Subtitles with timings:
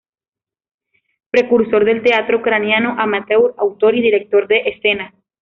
[1.29, 5.13] Precursor del teatro ucraniano amateur, autor y director de escena.